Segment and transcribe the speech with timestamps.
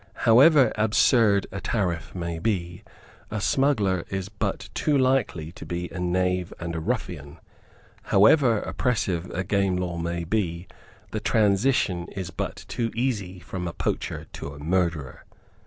[0.25, 2.81] However absurd a tariff may be,
[3.29, 7.37] a smuggler is but too likely to be a knave and a ruffian.
[8.05, 10.67] How ever oppressive a game law may be,
[11.11, 15.23] the transition is but too easy from a poacher to a murderer.